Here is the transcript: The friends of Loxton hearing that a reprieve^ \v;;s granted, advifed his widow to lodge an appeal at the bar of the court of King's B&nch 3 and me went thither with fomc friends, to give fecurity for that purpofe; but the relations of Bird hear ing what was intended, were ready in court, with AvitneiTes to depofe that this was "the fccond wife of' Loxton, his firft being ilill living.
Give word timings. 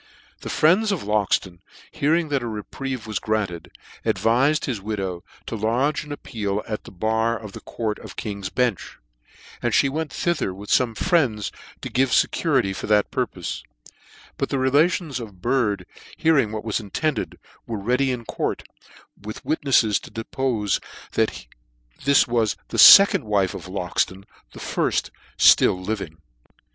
The 0.39 0.49
friends 0.49 0.91
of 0.91 1.03
Loxton 1.03 1.59
hearing 1.91 2.29
that 2.29 2.41
a 2.41 2.47
reprieve^ 2.47 3.01
\v;;s 3.01 3.19
granted, 3.19 3.69
advifed 4.03 4.65
his 4.65 4.81
widow 4.81 5.23
to 5.45 5.55
lodge 5.55 6.03
an 6.03 6.11
appeal 6.11 6.63
at 6.67 6.85
the 6.85 6.91
bar 6.91 7.37
of 7.37 7.51
the 7.51 7.59
court 7.59 7.99
of 7.99 8.15
King's 8.15 8.49
B&nch 8.49 8.97
3 8.97 8.97
and 9.61 9.83
me 9.83 9.89
went 9.89 10.11
thither 10.11 10.55
with 10.55 10.71
fomc 10.71 10.97
friends, 10.97 11.51
to 11.81 11.89
give 11.91 12.09
fecurity 12.09 12.73
for 12.75 12.87
that 12.87 13.11
purpofe; 13.11 13.61
but 14.37 14.49
the 14.49 14.57
relations 14.57 15.19
of 15.19 15.39
Bird 15.39 15.85
hear 16.17 16.35
ing 16.35 16.51
what 16.51 16.65
was 16.65 16.79
intended, 16.79 17.37
were 17.67 17.77
ready 17.77 18.11
in 18.11 18.25
court, 18.25 18.63
with 19.21 19.43
AvitneiTes 19.43 20.01
to 20.01 20.09
depofe 20.09 20.79
that 21.11 21.45
this 22.05 22.27
was 22.27 22.55
"the 22.69 22.77
fccond 22.77 23.21
wife 23.21 23.53
of' 23.53 23.67
Loxton, 23.67 24.23
his 24.49 24.63
firft 24.63 25.11
being 25.59 25.75
ilill 25.77 25.85
living. 25.85 26.17